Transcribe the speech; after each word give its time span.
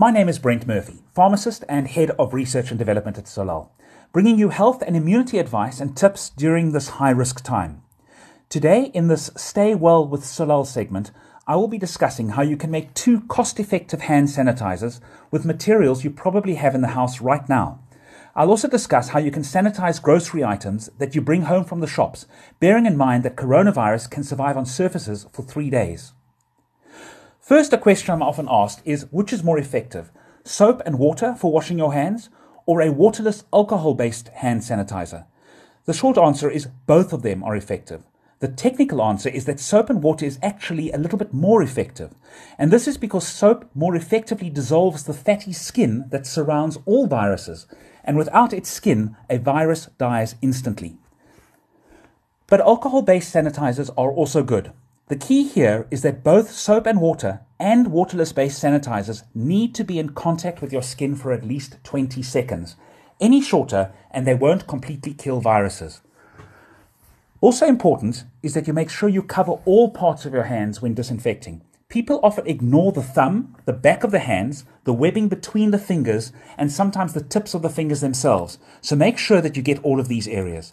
My 0.00 0.10
name 0.10 0.30
is 0.30 0.38
Brent 0.38 0.66
Murphy, 0.66 1.02
pharmacist 1.14 1.62
and 1.68 1.86
head 1.86 2.12
of 2.12 2.32
research 2.32 2.70
and 2.70 2.78
development 2.78 3.18
at 3.18 3.26
Solal, 3.26 3.68
bringing 4.14 4.38
you 4.38 4.48
health 4.48 4.82
and 4.86 4.96
immunity 4.96 5.38
advice 5.38 5.78
and 5.78 5.94
tips 5.94 6.30
during 6.30 6.72
this 6.72 6.88
high 6.88 7.10
risk 7.10 7.44
time. 7.44 7.82
Today, 8.48 8.84
in 8.94 9.08
this 9.08 9.30
Stay 9.36 9.74
Well 9.74 10.08
with 10.08 10.22
Solal 10.22 10.66
segment, 10.66 11.10
I 11.46 11.56
will 11.56 11.68
be 11.68 11.76
discussing 11.76 12.30
how 12.30 12.40
you 12.40 12.56
can 12.56 12.70
make 12.70 12.94
two 12.94 13.20
cost 13.28 13.60
effective 13.60 14.00
hand 14.00 14.28
sanitizers 14.28 15.00
with 15.30 15.44
materials 15.44 16.02
you 16.02 16.08
probably 16.08 16.54
have 16.54 16.74
in 16.74 16.80
the 16.80 16.96
house 16.96 17.20
right 17.20 17.46
now. 17.46 17.80
I'll 18.34 18.48
also 18.48 18.68
discuss 18.68 19.10
how 19.10 19.18
you 19.18 19.30
can 19.30 19.42
sanitize 19.42 20.00
grocery 20.00 20.42
items 20.42 20.88
that 20.96 21.14
you 21.14 21.20
bring 21.20 21.42
home 21.42 21.66
from 21.66 21.80
the 21.80 21.86
shops, 21.86 22.24
bearing 22.58 22.86
in 22.86 22.96
mind 22.96 23.22
that 23.24 23.36
coronavirus 23.36 24.10
can 24.10 24.24
survive 24.24 24.56
on 24.56 24.64
surfaces 24.64 25.26
for 25.30 25.42
three 25.42 25.68
days. 25.68 26.14
First, 27.50 27.72
a 27.72 27.78
question 27.78 28.12
I'm 28.12 28.22
often 28.22 28.46
asked 28.48 28.80
is 28.84 29.10
which 29.10 29.32
is 29.32 29.42
more 29.42 29.58
effective, 29.58 30.12
soap 30.44 30.82
and 30.86 31.00
water 31.00 31.34
for 31.34 31.50
washing 31.50 31.78
your 31.78 31.92
hands, 31.92 32.28
or 32.64 32.80
a 32.80 32.92
waterless 32.92 33.42
alcohol 33.52 33.94
based 33.94 34.28
hand 34.28 34.60
sanitizer? 34.60 35.24
The 35.84 35.92
short 35.92 36.16
answer 36.16 36.48
is 36.48 36.68
both 36.86 37.12
of 37.12 37.22
them 37.22 37.42
are 37.42 37.56
effective. 37.56 38.04
The 38.38 38.46
technical 38.46 39.02
answer 39.02 39.28
is 39.28 39.46
that 39.46 39.58
soap 39.58 39.90
and 39.90 40.00
water 40.00 40.24
is 40.24 40.38
actually 40.44 40.92
a 40.92 40.96
little 40.96 41.18
bit 41.18 41.34
more 41.34 41.60
effective. 41.60 42.14
And 42.56 42.70
this 42.70 42.86
is 42.86 42.96
because 42.96 43.26
soap 43.26 43.68
more 43.74 43.96
effectively 43.96 44.48
dissolves 44.48 45.02
the 45.02 45.12
fatty 45.12 45.52
skin 45.52 46.04
that 46.10 46.28
surrounds 46.28 46.78
all 46.86 47.08
viruses. 47.08 47.66
And 48.04 48.16
without 48.16 48.52
its 48.52 48.70
skin, 48.70 49.16
a 49.28 49.38
virus 49.38 49.86
dies 49.98 50.36
instantly. 50.40 50.98
But 52.46 52.60
alcohol 52.60 53.02
based 53.02 53.34
sanitizers 53.34 53.90
are 53.98 54.12
also 54.12 54.44
good. 54.44 54.72
The 55.10 55.16
key 55.16 55.42
here 55.42 55.88
is 55.90 56.02
that 56.02 56.22
both 56.22 56.52
soap 56.52 56.86
and 56.86 57.00
water 57.00 57.40
and 57.58 57.88
waterless 57.88 58.32
based 58.32 58.62
sanitizers 58.62 59.24
need 59.34 59.74
to 59.74 59.82
be 59.82 59.98
in 59.98 60.10
contact 60.10 60.62
with 60.62 60.72
your 60.72 60.84
skin 60.84 61.16
for 61.16 61.32
at 61.32 61.44
least 61.44 61.78
20 61.82 62.22
seconds. 62.22 62.76
Any 63.20 63.42
shorter, 63.42 63.90
and 64.12 64.24
they 64.24 64.34
won't 64.34 64.68
completely 64.68 65.12
kill 65.12 65.40
viruses. 65.40 66.00
Also 67.40 67.66
important 67.66 68.22
is 68.44 68.54
that 68.54 68.68
you 68.68 68.72
make 68.72 68.88
sure 68.88 69.08
you 69.08 69.24
cover 69.24 69.58
all 69.64 69.90
parts 69.90 70.26
of 70.26 70.32
your 70.32 70.44
hands 70.44 70.80
when 70.80 70.94
disinfecting. 70.94 71.62
People 71.88 72.20
often 72.22 72.46
ignore 72.46 72.92
the 72.92 73.02
thumb, 73.02 73.56
the 73.64 73.72
back 73.72 74.04
of 74.04 74.12
the 74.12 74.20
hands, 74.20 74.64
the 74.84 74.92
webbing 74.92 75.26
between 75.26 75.72
the 75.72 75.78
fingers, 75.78 76.30
and 76.56 76.70
sometimes 76.70 77.14
the 77.14 77.24
tips 77.24 77.52
of 77.52 77.62
the 77.62 77.68
fingers 77.68 78.00
themselves. 78.00 78.58
So 78.80 78.94
make 78.94 79.18
sure 79.18 79.40
that 79.40 79.56
you 79.56 79.62
get 79.64 79.82
all 79.82 79.98
of 79.98 80.06
these 80.06 80.28
areas. 80.28 80.72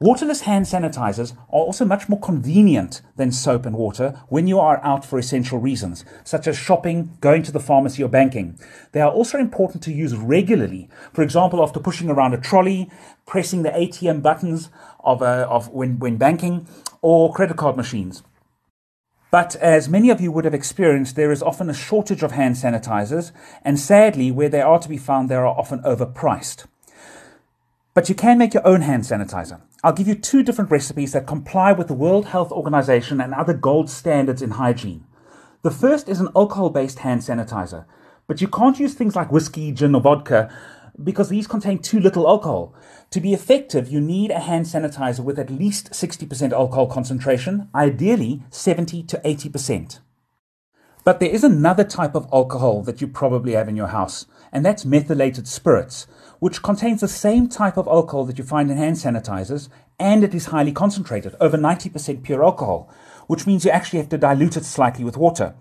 Waterless 0.00 0.40
hand 0.40 0.66
sanitizers 0.66 1.36
are 1.36 1.60
also 1.60 1.84
much 1.84 2.08
more 2.08 2.18
convenient 2.18 3.00
than 3.14 3.30
soap 3.30 3.64
and 3.64 3.76
water 3.76 4.20
when 4.28 4.48
you 4.48 4.58
are 4.58 4.84
out 4.84 5.04
for 5.04 5.20
essential 5.20 5.58
reasons, 5.58 6.04
such 6.24 6.48
as 6.48 6.58
shopping, 6.58 7.16
going 7.20 7.44
to 7.44 7.52
the 7.52 7.60
pharmacy, 7.60 8.02
or 8.02 8.08
banking. 8.08 8.58
They 8.90 9.00
are 9.00 9.12
also 9.12 9.38
important 9.38 9.84
to 9.84 9.92
use 9.92 10.16
regularly. 10.16 10.88
For 11.12 11.22
example, 11.22 11.62
after 11.62 11.78
pushing 11.78 12.10
around 12.10 12.34
a 12.34 12.40
trolley, 12.40 12.90
pressing 13.24 13.62
the 13.62 13.70
ATM 13.70 14.20
buttons 14.20 14.68
of, 14.98 15.22
uh, 15.22 15.46
of 15.48 15.68
when, 15.68 16.00
when 16.00 16.16
banking, 16.16 16.66
or 17.00 17.32
credit 17.32 17.56
card 17.56 17.76
machines. 17.76 18.24
But 19.30 19.54
as 19.56 19.88
many 19.88 20.10
of 20.10 20.20
you 20.20 20.32
would 20.32 20.44
have 20.44 20.54
experienced, 20.54 21.14
there 21.14 21.32
is 21.32 21.42
often 21.42 21.70
a 21.70 21.74
shortage 21.74 22.24
of 22.24 22.32
hand 22.32 22.56
sanitizers, 22.56 23.30
and 23.62 23.78
sadly, 23.78 24.32
where 24.32 24.48
they 24.48 24.60
are 24.60 24.80
to 24.80 24.88
be 24.88 24.98
found, 24.98 25.28
they 25.28 25.36
are 25.36 25.46
often 25.46 25.82
overpriced. 25.82 26.66
But 27.94 28.08
you 28.08 28.16
can 28.16 28.38
make 28.38 28.54
your 28.54 28.66
own 28.66 28.80
hand 28.80 29.04
sanitizer. 29.04 29.60
I'll 29.84 29.92
give 29.92 30.08
you 30.08 30.16
two 30.16 30.42
different 30.42 30.72
recipes 30.72 31.12
that 31.12 31.28
comply 31.28 31.70
with 31.70 31.86
the 31.86 31.94
World 31.94 32.26
Health 32.26 32.50
Organization 32.50 33.20
and 33.20 33.32
other 33.32 33.54
gold 33.54 33.88
standards 33.88 34.42
in 34.42 34.50
hygiene. 34.50 35.04
The 35.62 35.70
first 35.70 36.08
is 36.08 36.18
an 36.18 36.28
alcohol 36.34 36.70
based 36.70 36.98
hand 36.98 37.20
sanitizer, 37.20 37.84
but 38.26 38.40
you 38.40 38.48
can't 38.48 38.80
use 38.80 38.94
things 38.94 39.14
like 39.14 39.30
whiskey, 39.30 39.70
gin, 39.70 39.94
or 39.94 40.00
vodka 40.00 40.52
because 41.02 41.28
these 41.28 41.46
contain 41.46 41.78
too 41.78 42.00
little 42.00 42.28
alcohol. 42.28 42.74
To 43.10 43.20
be 43.20 43.32
effective, 43.32 43.88
you 43.88 44.00
need 44.00 44.32
a 44.32 44.40
hand 44.40 44.66
sanitizer 44.66 45.20
with 45.20 45.38
at 45.38 45.50
least 45.50 45.92
60% 45.92 46.52
alcohol 46.52 46.88
concentration, 46.88 47.68
ideally 47.74 48.42
70 48.50 49.04
to 49.04 49.18
80%. 49.24 50.00
But 51.04 51.20
there 51.20 51.28
is 51.28 51.44
another 51.44 51.84
type 51.84 52.14
of 52.14 52.26
alcohol 52.32 52.82
that 52.84 53.02
you 53.02 53.06
probably 53.06 53.52
have 53.52 53.68
in 53.68 53.76
your 53.76 53.88
house, 53.88 54.24
and 54.50 54.64
that's 54.64 54.86
methylated 54.86 55.46
spirits, 55.46 56.06
which 56.38 56.62
contains 56.62 57.02
the 57.02 57.08
same 57.08 57.46
type 57.46 57.76
of 57.76 57.86
alcohol 57.86 58.24
that 58.24 58.38
you 58.38 58.44
find 58.44 58.70
in 58.70 58.78
hand 58.78 58.96
sanitizers, 58.96 59.68
and 59.98 60.24
it 60.24 60.34
is 60.34 60.46
highly 60.46 60.72
concentrated, 60.72 61.36
over 61.42 61.58
90% 61.58 62.22
pure 62.22 62.42
alcohol, 62.42 62.90
which 63.26 63.46
means 63.46 63.66
you 63.66 63.70
actually 63.70 63.98
have 63.98 64.08
to 64.08 64.18
dilute 64.18 64.56
it 64.56 64.64
slightly 64.64 65.04
with 65.04 65.18
water. 65.18 65.54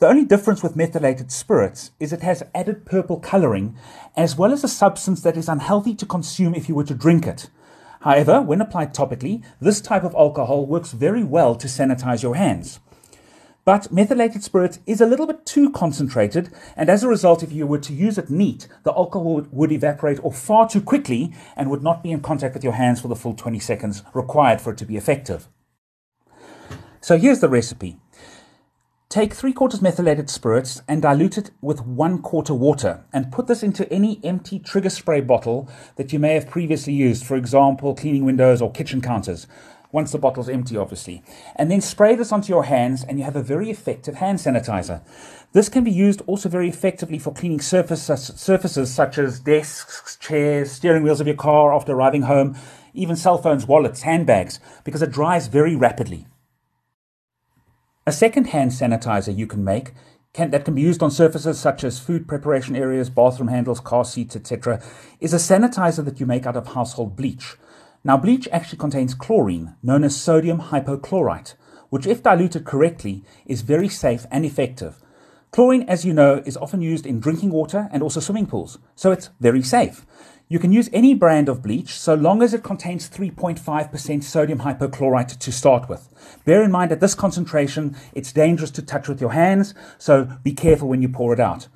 The 0.00 0.08
only 0.08 0.24
difference 0.24 0.64
with 0.64 0.74
methylated 0.74 1.30
spirits 1.30 1.92
is 2.00 2.12
it 2.12 2.22
has 2.22 2.42
added 2.52 2.84
purple 2.84 3.20
coloring, 3.20 3.76
as 4.16 4.36
well 4.36 4.52
as 4.52 4.64
a 4.64 4.68
substance 4.68 5.22
that 5.22 5.36
is 5.36 5.48
unhealthy 5.48 5.94
to 5.94 6.06
consume 6.06 6.56
if 6.56 6.68
you 6.68 6.74
were 6.74 6.82
to 6.84 6.94
drink 6.94 7.24
it. 7.24 7.50
However, 8.00 8.42
when 8.42 8.60
applied 8.60 8.94
topically, 8.94 9.44
this 9.60 9.80
type 9.80 10.02
of 10.02 10.14
alcohol 10.16 10.66
works 10.66 10.90
very 10.90 11.22
well 11.22 11.54
to 11.54 11.68
sanitize 11.68 12.24
your 12.24 12.34
hands. 12.34 12.80
But 13.68 13.92
methylated 13.92 14.42
spirits 14.42 14.78
is 14.86 15.02
a 15.02 15.06
little 15.06 15.26
bit 15.26 15.44
too 15.44 15.68
concentrated, 15.68 16.48
and 16.74 16.88
as 16.88 17.04
a 17.04 17.08
result, 17.08 17.42
if 17.42 17.52
you 17.52 17.66
were 17.66 17.76
to 17.80 17.92
use 17.92 18.16
it 18.16 18.30
neat, 18.30 18.66
the 18.82 18.94
alcohol 18.94 19.46
would 19.50 19.72
evaporate 19.72 20.24
off 20.24 20.38
far 20.38 20.66
too 20.66 20.80
quickly 20.80 21.34
and 21.54 21.68
would 21.68 21.82
not 21.82 22.02
be 22.02 22.10
in 22.10 22.22
contact 22.22 22.54
with 22.54 22.64
your 22.64 22.72
hands 22.72 22.98
for 22.98 23.08
the 23.08 23.14
full 23.14 23.34
20 23.34 23.58
seconds 23.58 24.02
required 24.14 24.62
for 24.62 24.72
it 24.72 24.78
to 24.78 24.86
be 24.86 24.96
effective. 24.96 25.48
So 27.02 27.18
here's 27.18 27.40
the 27.40 27.50
recipe. 27.50 27.98
Take 29.10 29.34
three 29.34 29.52
quarters 29.52 29.82
methylated 29.82 30.30
spirits 30.30 30.80
and 30.88 31.02
dilute 31.02 31.36
it 31.36 31.50
with 31.60 31.82
one 31.82 32.22
quarter 32.22 32.54
water 32.54 33.04
and 33.12 33.30
put 33.30 33.48
this 33.48 33.62
into 33.62 33.90
any 33.92 34.18
empty 34.24 34.58
trigger 34.58 34.90
spray 34.90 35.20
bottle 35.20 35.68
that 35.96 36.10
you 36.10 36.18
may 36.18 36.32
have 36.32 36.48
previously 36.48 36.94
used, 36.94 37.26
for 37.26 37.36
example, 37.36 37.94
cleaning 37.94 38.24
windows 38.24 38.62
or 38.62 38.72
kitchen 38.72 39.02
counters 39.02 39.46
once 39.90 40.12
the 40.12 40.18
bottle's 40.18 40.48
empty, 40.48 40.76
obviously. 40.76 41.22
And 41.56 41.70
then 41.70 41.80
spray 41.80 42.14
this 42.14 42.32
onto 42.32 42.52
your 42.52 42.64
hands, 42.64 43.04
and 43.04 43.18
you 43.18 43.24
have 43.24 43.36
a 43.36 43.42
very 43.42 43.70
effective 43.70 44.16
hand 44.16 44.38
sanitizer. 44.38 45.02
This 45.52 45.68
can 45.68 45.82
be 45.82 45.90
used 45.90 46.22
also 46.26 46.48
very 46.48 46.68
effectively 46.68 47.18
for 47.18 47.32
cleaning 47.32 47.60
surfaces, 47.60 48.32
surfaces 48.36 48.92
such 48.92 49.16
as 49.18 49.40
desks, 49.40 50.16
chairs, 50.16 50.72
steering 50.72 51.02
wheels 51.02 51.20
of 51.20 51.26
your 51.26 51.36
car 51.36 51.72
after 51.74 51.92
arriving 51.92 52.22
home, 52.22 52.56
even 52.92 53.16
cell 53.16 53.38
phones, 53.38 53.66
wallets, 53.66 54.02
handbags, 54.02 54.60
because 54.84 55.02
it 55.02 55.10
dries 55.10 55.46
very 55.46 55.74
rapidly. 55.74 56.26
A 58.06 58.12
second 58.12 58.48
hand 58.48 58.72
sanitizer 58.72 59.36
you 59.36 59.46
can 59.46 59.64
make 59.64 59.92
can, 60.32 60.50
that 60.50 60.64
can 60.64 60.74
be 60.74 60.82
used 60.82 61.02
on 61.02 61.10
surfaces 61.10 61.58
such 61.58 61.84
as 61.84 61.98
food 61.98 62.28
preparation 62.28 62.76
areas, 62.76 63.10
bathroom 63.10 63.48
handles, 63.48 63.80
car 63.80 64.04
seats, 64.04 64.36
etc., 64.36 64.82
is 65.20 65.32
a 65.32 65.36
sanitizer 65.36 66.04
that 66.04 66.20
you 66.20 66.26
make 66.26 66.46
out 66.46 66.56
of 66.56 66.68
household 66.68 67.16
bleach. 67.16 67.56
Now, 68.04 68.16
bleach 68.16 68.48
actually 68.52 68.78
contains 68.78 69.14
chlorine, 69.14 69.74
known 69.82 70.04
as 70.04 70.16
sodium 70.16 70.60
hypochlorite, 70.60 71.54
which, 71.90 72.06
if 72.06 72.22
diluted 72.22 72.64
correctly, 72.64 73.24
is 73.46 73.62
very 73.62 73.88
safe 73.88 74.26
and 74.30 74.44
effective. 74.44 75.02
Chlorine, 75.50 75.82
as 75.88 76.04
you 76.04 76.12
know, 76.12 76.42
is 76.44 76.56
often 76.58 76.82
used 76.82 77.06
in 77.06 77.20
drinking 77.20 77.50
water 77.50 77.88
and 77.90 78.02
also 78.02 78.20
swimming 78.20 78.46
pools, 78.46 78.78
so 78.94 79.10
it's 79.10 79.30
very 79.40 79.62
safe. 79.62 80.04
You 80.50 80.58
can 80.58 80.72
use 80.72 80.88
any 80.92 81.12
brand 81.12 81.48
of 81.48 81.62
bleach 81.62 81.94
so 81.94 82.14
long 82.14 82.42
as 82.42 82.54
it 82.54 82.62
contains 82.62 83.08
3.5% 83.08 84.22
sodium 84.22 84.60
hypochlorite 84.60 85.38
to 85.38 85.52
start 85.52 85.88
with. 85.88 86.08
Bear 86.44 86.62
in 86.62 86.70
mind 86.70 86.92
at 86.92 87.00
this 87.00 87.14
concentration, 87.14 87.96
it's 88.14 88.32
dangerous 88.32 88.70
to 88.72 88.82
touch 88.82 89.08
with 89.08 89.20
your 89.20 89.32
hands, 89.32 89.74
so 89.98 90.24
be 90.42 90.52
careful 90.52 90.88
when 90.88 91.02
you 91.02 91.08
pour 91.08 91.34
it 91.34 91.40
out. 91.40 91.68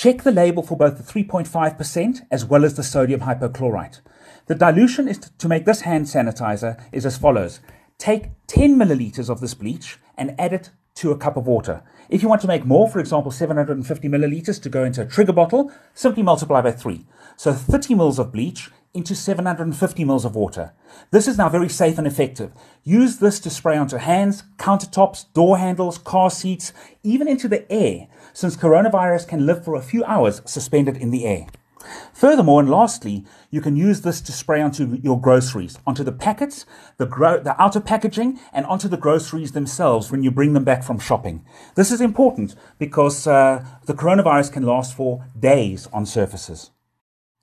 Check 0.00 0.22
the 0.22 0.32
label 0.32 0.62
for 0.62 0.78
both 0.78 0.96
the 0.96 1.02
3.5% 1.02 2.20
as 2.30 2.42
well 2.42 2.64
as 2.64 2.74
the 2.74 2.82
sodium 2.82 3.20
hypochlorite. 3.20 4.00
The 4.46 4.54
dilution 4.54 5.06
is 5.06 5.18
to 5.18 5.46
make 5.46 5.66
this 5.66 5.82
hand 5.82 6.06
sanitizer 6.06 6.82
is 6.90 7.04
as 7.04 7.18
follows. 7.18 7.60
Take 7.98 8.30
10 8.46 8.78
milliliters 8.78 9.28
of 9.28 9.40
this 9.40 9.52
bleach 9.52 9.98
and 10.16 10.34
add 10.40 10.54
it 10.54 10.70
to 10.94 11.10
a 11.10 11.18
cup 11.18 11.36
of 11.36 11.46
water. 11.46 11.82
If 12.08 12.22
you 12.22 12.30
want 12.30 12.40
to 12.40 12.48
make 12.48 12.64
more, 12.64 12.88
for 12.88 12.98
example, 12.98 13.30
750 13.30 14.08
milliliters 14.08 14.58
to 14.62 14.70
go 14.70 14.84
into 14.84 15.02
a 15.02 15.06
trigger 15.06 15.34
bottle, 15.34 15.70
simply 15.92 16.22
multiply 16.22 16.62
by 16.62 16.72
3. 16.72 17.04
So 17.36 17.52
30 17.52 17.94
mils 17.96 18.18
of 18.18 18.32
bleach 18.32 18.70
into 18.92 19.14
750 19.14 20.04
mils 20.04 20.24
of 20.24 20.34
water. 20.34 20.72
This 21.12 21.28
is 21.28 21.38
now 21.38 21.48
very 21.48 21.68
safe 21.68 21.96
and 21.96 22.06
effective. 22.06 22.52
Use 22.82 23.18
this 23.18 23.38
to 23.40 23.50
spray 23.50 23.76
onto 23.76 23.98
hands, 23.98 24.42
countertops, 24.56 25.32
door 25.32 25.58
handles, 25.58 25.98
car 25.98 26.30
seats, 26.30 26.72
even 27.02 27.28
into 27.28 27.46
the 27.46 27.70
air, 27.70 28.08
since 28.32 28.56
coronavirus 28.56 29.28
can 29.28 29.46
live 29.46 29.64
for 29.64 29.76
a 29.76 29.82
few 29.82 30.04
hours 30.04 30.42
suspended 30.44 30.96
in 30.96 31.10
the 31.10 31.24
air. 31.24 31.46
Furthermore, 32.12 32.60
and 32.60 32.68
lastly, 32.68 33.24
you 33.50 33.60
can 33.60 33.76
use 33.76 34.02
this 34.02 34.20
to 34.20 34.32
spray 34.32 34.60
onto 34.60 34.98
your 35.02 35.20
groceries, 35.20 35.78
onto 35.86 36.04
the 36.04 36.12
packets, 36.12 36.66
the, 36.98 37.06
gro- 37.06 37.40
the 37.40 37.60
outer 37.62 37.80
packaging, 37.80 38.38
and 38.52 38.66
onto 38.66 38.88
the 38.88 38.96
groceries 38.96 39.52
themselves 39.52 40.10
when 40.10 40.22
you 40.22 40.30
bring 40.30 40.52
them 40.52 40.64
back 40.64 40.82
from 40.82 40.98
shopping. 40.98 41.44
This 41.76 41.90
is 41.90 42.00
important 42.00 42.54
because 42.78 43.26
uh, 43.26 43.64
the 43.86 43.94
coronavirus 43.94 44.52
can 44.52 44.64
last 44.64 44.94
for 44.94 45.24
days 45.38 45.86
on 45.92 46.04
surfaces. 46.04 46.70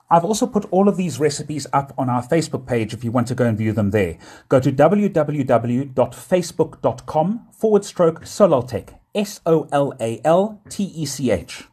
I've 0.10 0.24
also 0.24 0.48
put 0.48 0.64
all 0.72 0.88
of 0.88 0.96
these 0.96 1.20
recipes 1.20 1.68
up 1.74 1.94
on 1.98 2.10
our 2.10 2.26
Facebook 2.26 2.66
page 2.66 2.94
if 2.94 3.04
you 3.04 3.12
want 3.12 3.28
to 3.28 3.36
go 3.36 3.44
and 3.46 3.58
view 3.58 3.74
them 3.74 3.92
there. 3.92 4.18
Go 4.48 4.58
to 4.60 4.72
www.facebook.com 4.72 7.48
forward 7.52 7.84
stroke 7.84 8.22
Solaltech, 8.22 8.98
S 9.14 9.42
O 9.46 9.68
L 9.72 9.94
A 10.00 10.22
L 10.24 10.62
T 10.70 10.86
E 10.86 11.06
C 11.06 11.32
H. 11.32 11.66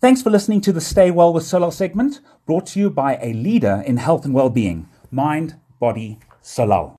Thanks 0.00 0.22
for 0.22 0.30
listening 0.30 0.60
to 0.62 0.72
the 0.72 0.80
Stay 0.80 1.10
Well 1.10 1.32
with 1.32 1.44
Solal 1.44 1.72
segment, 1.72 2.20
brought 2.46 2.66
to 2.68 2.78
you 2.78 2.88
by 2.88 3.18
a 3.20 3.32
leader 3.32 3.82
in 3.84 3.96
health 3.96 4.24
and 4.24 4.32
well-being, 4.32 4.88
Mind, 5.10 5.56
Body, 5.80 6.20
Solal. 6.40 6.94